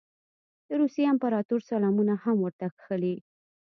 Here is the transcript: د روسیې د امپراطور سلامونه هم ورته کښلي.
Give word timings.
د 0.67 0.69
روسیې 0.81 1.05
د 1.07 1.09
امپراطور 1.13 1.59
سلامونه 1.71 2.13
هم 2.23 2.37
ورته 2.41 2.65
کښلي. 2.77 3.15